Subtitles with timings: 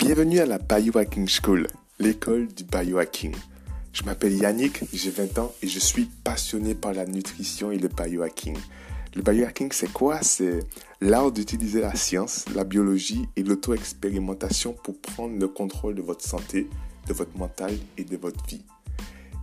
[0.00, 1.66] Bienvenue à la Biohacking School,
[1.98, 3.36] l'école du biohacking.
[3.92, 7.88] Je m'appelle Yannick, j'ai 20 ans et je suis passionné par la nutrition et le
[7.88, 8.56] biohacking.
[9.14, 10.22] Le biohacking, c'est quoi?
[10.22, 10.60] C'est
[11.02, 16.66] l'art d'utiliser la science, la biologie et l'auto-expérimentation pour prendre le contrôle de votre santé,
[17.06, 18.64] de votre mental et de votre vie.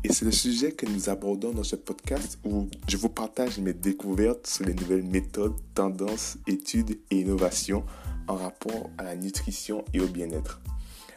[0.08, 3.74] Et c'est le sujet que nous abordons dans ce podcast où je vous partage mes
[3.74, 7.84] découvertes sur les nouvelles méthodes, tendances, études et innovations
[8.30, 10.62] en rapport à la nutrition et au bien-être.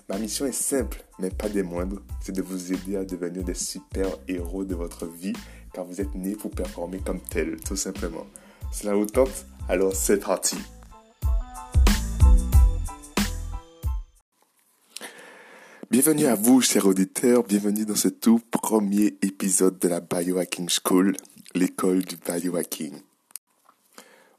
[0.09, 3.55] Ma mission est simple, mais pas des moindres, c'est de vous aider à devenir des
[3.55, 5.34] super héros de votre vie
[5.72, 8.27] car vous êtes né pour performer comme tel, tout simplement.
[8.72, 9.47] Cela vous tente?
[9.69, 10.56] Alors c'est parti
[15.90, 21.16] Bienvenue à vous, chers auditeurs, bienvenue dans ce tout premier épisode de la Biohacking School,
[21.52, 22.94] l'école du biohacking.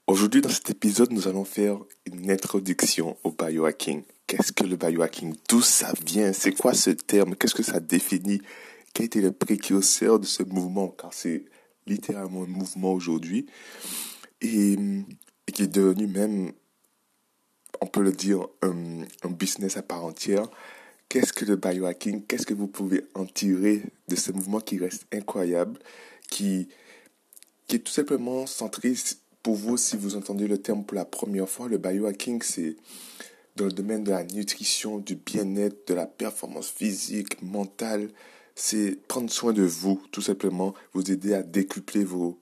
[0.08, 4.04] Aujourd'hui, dans cet épisode, nous allons faire une introduction au biohacking.
[4.28, 5.36] Qu'est-ce que le biohacking?
[5.50, 6.32] D'où ça vient?
[6.32, 7.36] C'est quoi ce terme?
[7.36, 8.42] Qu'est-ce que ça définit?
[8.94, 10.88] Quel était le précurseur de ce mouvement?
[10.88, 11.44] Car c'est
[11.86, 13.46] littéralement un mouvement aujourd'hui.
[14.40, 14.78] Et,
[15.52, 16.54] qui est devenu même,
[17.82, 20.48] on peut le dire, un, un business à part entière.
[21.12, 22.26] Qu'est-ce que le biohacking?
[22.26, 25.78] Qu'est-ce que vous pouvez en tirer de ce mouvement qui reste incroyable,
[26.30, 26.70] qui,
[27.68, 28.94] qui est tout simplement centré
[29.44, 32.78] pour vous, si vous entendez le terme pour la première fois, le biohacking, c'est
[33.58, 38.08] dans le domaine de la nutrition, du bien-être, de la performance physique, mentale.
[38.56, 42.40] C'est prendre soin de vous, tout simplement, vous aider à décupler vos,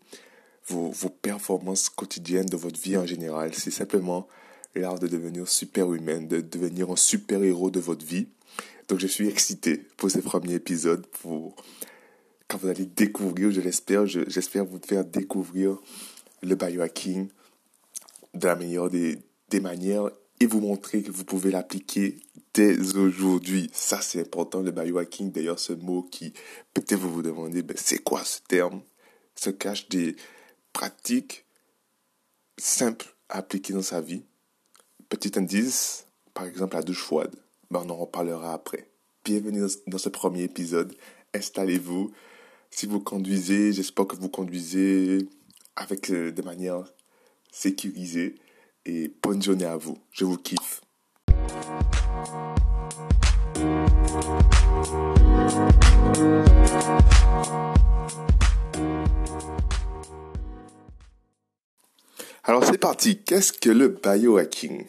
[0.68, 3.52] vos, vos performances quotidiennes de votre vie en général.
[3.56, 4.28] C'est simplement
[4.76, 8.28] l'art de devenir super humain, de devenir un super héros de votre vie.
[8.90, 11.56] Donc je suis excité pour ce premier épisode, pour
[12.48, 15.78] quand vous allez découvrir, je l'espère, j'espère vous faire découvrir
[16.42, 17.30] le biohacking
[18.34, 19.20] de la meilleure des,
[19.62, 22.20] manières et vous montrer que vous pouvez l'appliquer
[22.56, 23.70] dès aujourd'hui.
[23.74, 25.32] Ça, c'est important, le biohacking.
[25.32, 26.34] D'ailleurs, ce mot qui,
[26.74, 28.82] peut-être vous vous demandez, ben, c'est quoi ce terme?
[29.36, 30.16] Se cache des
[30.74, 31.46] pratiques
[32.58, 34.24] simples à appliquer dans sa vie.
[35.10, 37.36] Petit indice, par exemple, la douche froide.
[37.72, 38.90] On en reparlera après.
[39.24, 40.96] Bienvenue dans ce premier épisode.
[41.36, 42.12] Installez-vous.
[42.72, 45.30] Si vous conduisez, j'espère que vous conduisez
[45.76, 46.84] avec euh, de manière
[47.52, 48.40] sécurisée.
[48.88, 50.00] Et bonne journée à vous.
[50.12, 50.82] Je vous kiffe.
[62.44, 63.22] Alors c'est parti.
[63.22, 64.88] Qu'est-ce que le biohacking?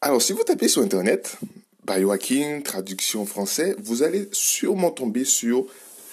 [0.00, 1.38] Alors si vous tapez sur Internet,
[1.86, 5.66] biohacking, traduction français, vous allez sûrement tomber sur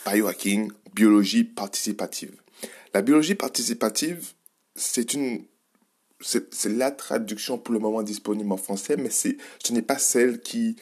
[0.06, 2.36] biohacking, biologie participative.
[2.94, 4.34] La biologie participative,
[4.76, 5.44] c'est une
[6.22, 9.30] c'est la traduction pour le moment disponible en français, mais ce
[9.72, 10.76] n'est pas celle qui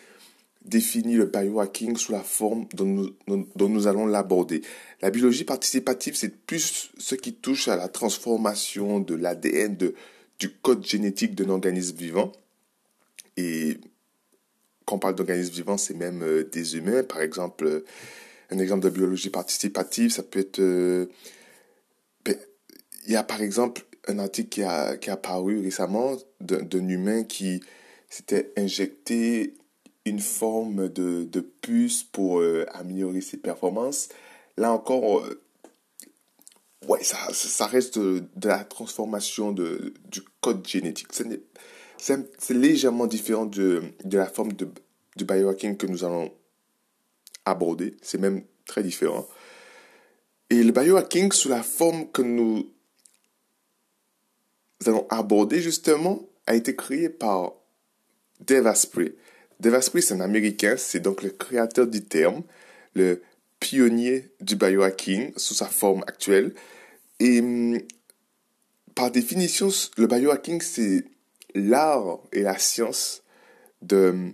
[0.66, 3.16] définit le biohacking sous la forme dont nous,
[3.56, 4.62] dont nous allons l'aborder.
[5.02, 9.78] La biologie participative, c'est plus ce qui touche à la transformation de l'ADN,
[10.40, 12.32] du code génétique d'un organisme vivant.
[13.38, 13.78] Et
[14.88, 17.04] quand on parle d'organisme vivant, c'est même euh, des humains.
[17.04, 17.84] Par exemple,
[18.50, 21.06] un exemple de biologie participative, ça peut être euh,
[23.08, 27.24] il y a par exemple un article qui a, qui a paru récemment d'un humain
[27.24, 27.62] qui
[28.10, 29.56] s'était injecté
[30.06, 34.10] une forme de, de puce pour euh, améliorer ses performances.
[34.56, 35.42] Là encore, euh,
[36.88, 41.10] ouais, ça, ça reste de, la transformation de, du code génétique.
[41.98, 44.70] C'est légèrement différent de, de la forme de,
[45.16, 46.32] de biohacking que nous allons
[47.46, 47.96] aborder.
[48.02, 49.28] C'est même très différent.
[50.50, 52.72] Et le biohacking, sous la forme que nous
[54.86, 57.54] allons aborder justement a été créé par
[58.40, 59.16] Dave Asprey.
[59.60, 62.44] Dave Asprey, c'est un Américain, c'est donc le créateur du terme,
[62.94, 63.22] le
[63.60, 66.54] pionnier du biohacking sous sa forme actuelle.
[67.20, 67.80] Et hum,
[68.96, 71.06] par définition, le biohacking, c'est
[71.60, 73.24] l'art et la science
[73.82, 74.32] de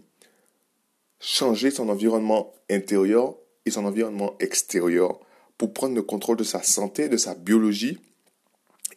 [1.20, 3.36] changer son environnement intérieur
[3.66, 5.20] et son environnement extérieur
[5.58, 8.00] pour prendre le contrôle de sa santé, de sa biologie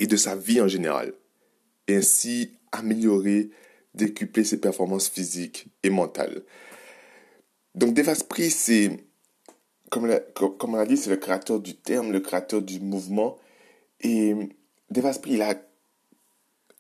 [0.01, 1.15] et de sa vie en général
[1.89, 3.51] ainsi améliorer,
[3.95, 6.43] décupler ses performances physiques et mentales.
[7.75, 8.91] Donc Devaspree, c'est,
[9.91, 13.39] comme, comme on l'a dit, c'est le créateur du terme, le créateur du mouvement.
[14.01, 14.35] Et
[14.91, 15.55] Devaspree, il a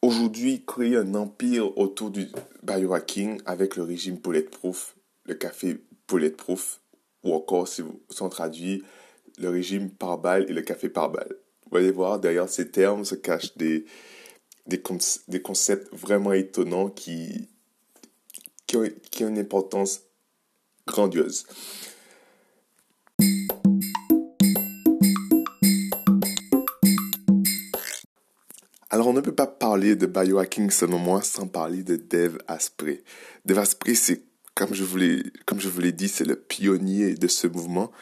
[0.03, 2.29] aujourd'hui créé un empire autour du
[2.63, 5.79] biohacking avec le régime Bulletproof, le café
[6.09, 6.81] Bulletproof,
[7.25, 8.83] ou encore, si vous sont traduit,
[9.39, 11.37] le régime par balle et le café par balle.
[11.71, 13.85] Vous allez voir, derrière ces termes se cachent des,
[14.67, 14.81] des,
[15.43, 17.49] concepts vraiment étonnants qui,
[18.67, 20.03] qui ont une importance
[20.87, 21.47] grandiose.
[28.97, 33.03] Alors, on ne peut pas parler de biohacking selon moi sans parler de Dave Asprey.
[33.45, 34.23] Dave Asprey, c'est,
[34.55, 37.93] comme je vous l'ai, dit, c'est le pionnier de ce mouvement.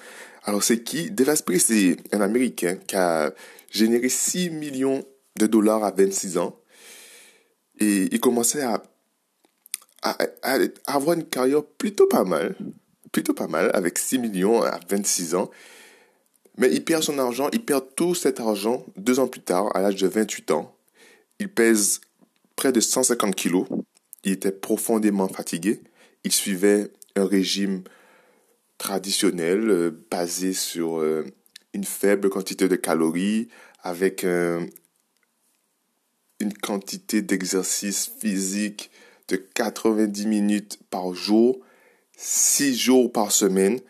[0.44, 1.11] Alors, c'est qui?
[1.11, 3.35] Dave Asprey, c'est un Américain qui a
[3.73, 5.02] généré 6 millions
[5.37, 6.61] de dollars à 26 ans.
[7.81, 8.81] Et il commençait à,
[10.02, 10.17] à
[10.87, 12.55] avoir une carrière plutôt pas mal.
[13.11, 15.50] Plutôt pas mal, avec 6 millions à 26 ans.
[16.56, 19.81] Mais il perd son argent, il perd tout cet argent deux ans plus tard, à
[19.81, 20.74] l'âge de 28 ans.
[21.38, 22.00] Il pèse
[22.56, 23.66] près de 150 kilos.
[24.25, 25.81] Il était profondément fatigué.
[26.25, 27.82] Il suivait un régime
[28.78, 31.25] traditionnel euh, basé sur euh,
[31.72, 33.48] une faible quantité de calories
[33.82, 34.25] avec
[36.40, 38.90] une quantité d'exercice physique
[39.28, 41.58] de 90 minutes par jour,
[42.16, 43.81] 6 jours par semaine.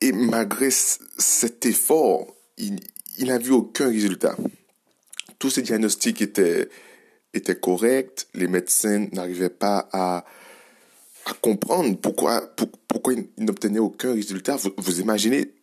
[0.00, 2.26] Et malgré cet effort,
[2.56, 2.78] il,
[3.20, 4.36] n'a vu aucun résultat.
[5.38, 6.68] Tous ces diagnostics étaient,
[7.34, 8.28] étaient corrects.
[8.34, 10.24] Les médecins n'arrivaient pas à,
[11.42, 12.54] comprendre pourquoi,
[13.10, 14.56] ils n'obtenaient aucun résultat.
[14.56, 15.54] Vous, vous imaginez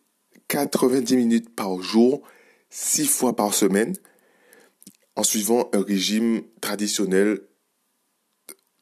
[0.48, 2.22] 90 minutes par jour,
[2.70, 3.94] 6 fois par semaine,
[5.16, 7.40] en suivant un régime traditionnel,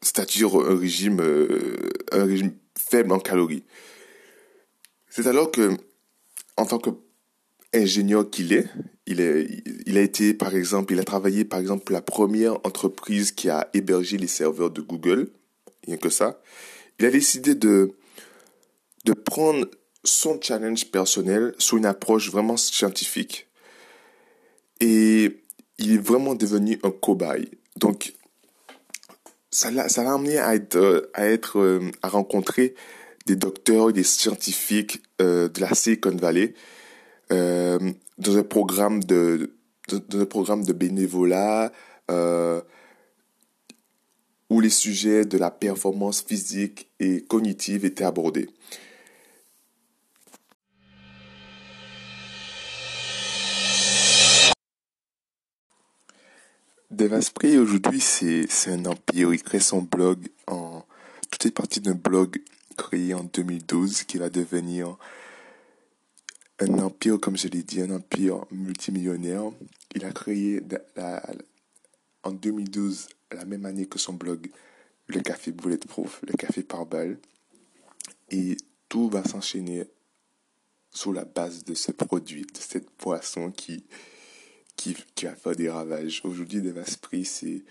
[0.03, 3.65] c'est-à-dire un régime, euh, un régime faible en calories.
[5.09, 5.71] C'est alors que,
[6.57, 8.69] en tant qu'ingénieur qu'il est,
[9.07, 13.33] il, est, il a été, par exemple, il a travaillé, par exemple, la première entreprise
[13.33, 15.31] qui a hébergé les serveurs de Google,
[15.87, 16.41] rien que ça.
[16.99, 17.93] Il a décidé de,
[19.05, 19.67] de prendre
[20.05, 23.49] son challenge personnel sous une approche vraiment scientifique.
[24.81, 25.41] Et
[25.79, 27.51] il est vraiment devenu un cobaye.
[27.77, 28.15] Donc,
[29.51, 32.75] ça l'a, ça l'a amené à être, à être, euh, à rencontrer
[33.27, 36.55] des docteurs, des scientifiques euh, de la Silicon Valley
[37.33, 37.79] euh,
[38.19, 39.55] dans un programme de
[39.89, 41.71] dans un programme de bénévolat
[42.11, 42.63] euh,
[44.49, 48.49] où les sujets de la performance physique et cognitive étaient abordés.
[56.91, 59.35] Devaspri aujourd'hui c'est un empire.
[59.35, 60.85] Il crée son blog en
[61.31, 62.41] tout est parti d'un blog
[62.77, 64.97] créé en 2012 qui va devenir
[66.61, 69.51] un empire, comme je l'ai dit, un empire multimillionnaire.
[69.95, 70.61] Il a créé
[72.23, 74.51] en 2012, la même année que son blog,
[75.09, 77.19] le café Bulletproof, le café par balle.
[78.31, 78.57] Et
[78.89, 79.85] tout va s'enchaîner
[80.91, 83.85] sur la base de ce produit, de cette poisson qui,
[84.77, 86.23] qui, qui va faire des ravages.
[86.25, 87.65] Aujourd'hui, Devaspris, c'est,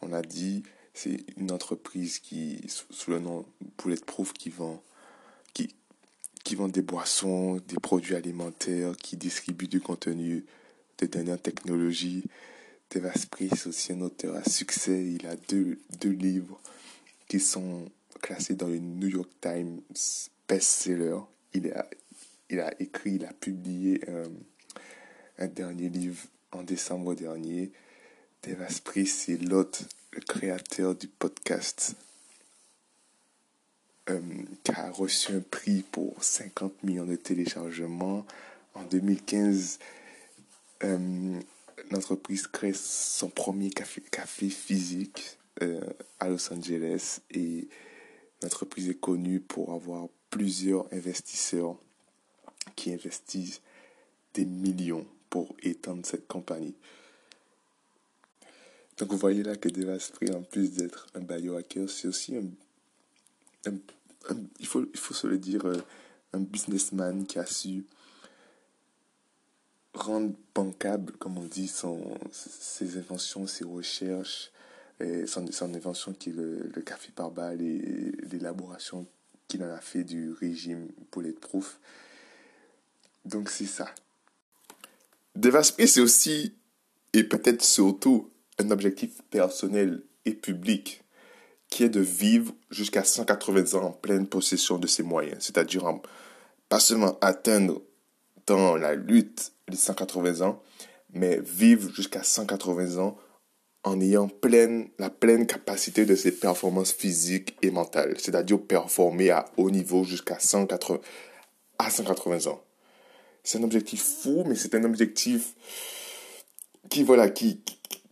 [0.00, 0.62] on a dit,
[0.94, 3.44] c'est une entreprise qui, sous le nom
[3.78, 4.82] Bulletproof, qui vend,
[6.54, 10.44] qui vend des boissons, des produits alimentaires, qui distribue du contenu
[10.98, 12.22] de dernière technologie.
[12.92, 15.04] Devaspris, c'est aussi un auteur à succès.
[15.04, 16.60] Il a deux, deux livres
[17.26, 17.90] qui sont
[18.22, 19.80] classés dans le New York Times
[20.48, 21.18] best-seller.
[21.54, 21.88] Il a,
[22.48, 26.22] il a écrit, il a publié un, un dernier livre
[26.52, 27.72] en décembre dernier.
[28.44, 29.82] Devaspris, c'est l'autre
[30.12, 31.96] le créateur du podcast,
[34.10, 34.20] euh,
[34.62, 38.26] qui a reçu un prix pour 50 millions de téléchargements.
[38.74, 39.78] En 2015,
[40.82, 41.40] euh,
[41.90, 45.80] l'entreprise crée son premier café, café physique euh,
[46.20, 47.66] à Los Angeles et
[48.42, 51.76] l'entreprise est connue pour avoir plusieurs investisseurs
[52.76, 53.62] qui investissent
[54.34, 56.74] des millions pour étendre cette compagnie.
[58.98, 62.44] Donc vous voyez là que Devaspri, en plus d'être un biohacker, c'est aussi un,
[64.60, 65.80] il, faut, il faut se le dire, euh,
[66.32, 67.84] un businessman qui a su
[69.94, 74.50] rendre bancable, comme on dit, son, ses inventions, ses recherches,
[75.00, 79.06] et son, son invention qui est le, le café par balle et l'élaboration
[79.48, 81.78] qu'il en a fait du régime bulletproof.
[83.24, 83.92] Donc c'est ça.
[85.36, 86.54] Devaspri, c'est aussi,
[87.12, 91.03] et peut-être surtout, un objectif personnel et public
[91.74, 95.92] qui est de vivre jusqu'à 180 ans en pleine possession de ses moyens, c'est-à-dire
[96.68, 97.82] pas seulement atteindre
[98.46, 100.62] dans la lutte les 180 ans,
[101.14, 103.16] mais vivre jusqu'à 180 ans
[103.82, 109.46] en ayant pleine, la pleine capacité de ses performances physiques et mentales, c'est-à-dire performer à
[109.56, 111.00] haut niveau jusqu'à 180,
[111.80, 112.62] à 180 ans.
[113.42, 115.56] C'est un objectif fou, mais c'est un objectif
[116.88, 117.64] qui, voilà, qui,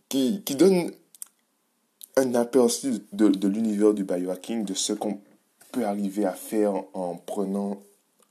[0.09, 0.91] qui, qui donne
[2.17, 5.19] un aperçu de, de l'univers du biohacking, de ce qu'on
[5.71, 7.81] peut arriver à faire en prenant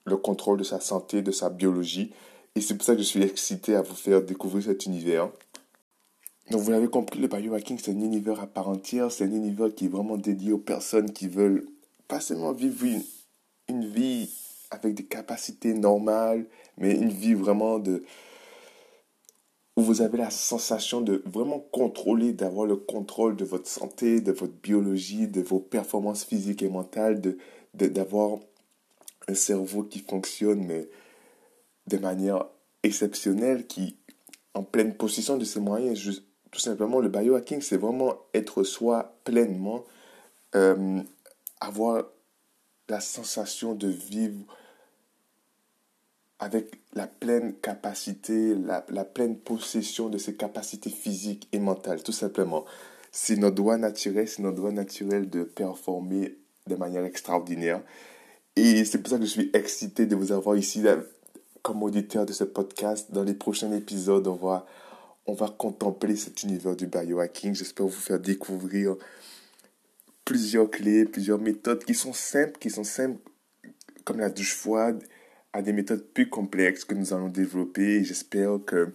[0.04, 2.12] le contrôle de sa santé, de sa biologie.
[2.54, 5.28] Et c'est pour ça que je suis excité à vous faire découvrir cet univers.
[6.50, 9.74] Donc vous l'avez compris, le biohacking, c'est un univers à part entière, c'est un univers
[9.74, 11.66] qui est vraiment dédié aux personnes qui veulent
[12.08, 13.02] pas seulement vivre une,
[13.68, 14.28] une vie
[14.70, 16.44] avec des capacités normales,
[16.78, 18.02] mais une vie vraiment de,
[19.76, 24.32] où vous avez la sensation de vraiment contrôler, d'avoir le contrôle de votre santé, de
[24.32, 27.38] votre biologie, de vos performances physiques et mentales, de,
[27.74, 28.38] d'avoir
[29.28, 30.88] un cerveau qui fonctionne mais
[31.86, 32.46] de manière
[32.82, 33.96] exceptionnelle, qui
[34.54, 36.22] en pleine possession de ses moyens.
[36.50, 39.84] tout simplement, le biohacking, c'est vraiment être soi pleinement,
[40.54, 41.00] euh,
[41.60, 42.04] avoir
[42.88, 44.44] la sensation de vivre
[46.42, 52.10] avec la pleine capacité, la, la, pleine possession de ses capacités physiques et mentales, tout
[52.10, 52.64] simplement.
[53.12, 57.80] C'est notre droit naturel, c'est notre droit naturel de performer de manière extraordinaire.
[58.56, 60.82] Et c'est pour ça que je suis excité de vous avoir ici
[61.62, 63.12] comme auditeur de ce podcast.
[63.12, 64.66] Dans les prochains épisodes, on va,
[65.26, 67.54] on va contempler cet univers du biohacking.
[67.54, 68.96] J'espère vous faire découvrir
[70.24, 73.20] plusieurs clés, plusieurs méthodes qui sont simples, qui sont simples
[74.04, 75.04] comme la douche froide,
[75.52, 78.04] à des méthodes plus complexes que nous allons développer.
[78.04, 78.92] J'espère que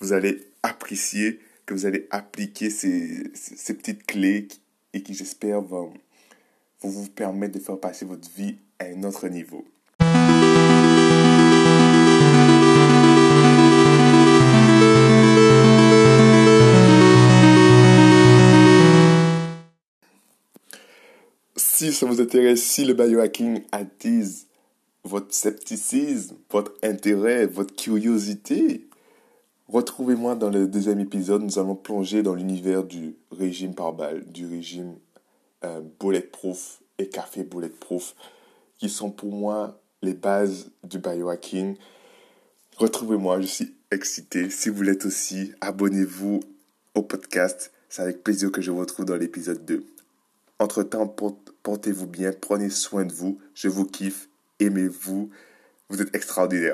[0.00, 4.48] vous allez apprécier, que vous allez appliquer ces, ces petites clés
[4.92, 5.92] et qui, j'espère, vont,
[6.80, 9.64] vont vous permettre de faire passer votre vie à un autre niveau.
[21.56, 24.46] Si ça vous intéresse, si le biohacking attise
[25.04, 28.88] votre scepticisme, votre intérêt, votre curiosité.
[29.68, 31.42] Retrouvez-moi dans le deuxième épisode.
[31.42, 34.96] Nous allons plonger dans l'univers du régime par balle, du régime
[35.64, 38.14] euh, bulletproof et café bulletproof,
[38.78, 41.76] qui sont pour moi les bases du biohacking.
[42.76, 44.50] Retrouvez-moi, je suis excité.
[44.50, 46.40] Si vous l'êtes aussi, abonnez-vous
[46.94, 47.72] au podcast.
[47.88, 49.84] C'est avec plaisir que je vous retrouve dans l'épisode 2.
[50.58, 51.06] Entre-temps,
[51.62, 53.38] portez-vous bien, prenez soin de vous.
[53.54, 54.28] Je vous kiffe
[54.60, 55.30] aimez-vous.
[55.88, 56.72] Vous êtes extraordinaire.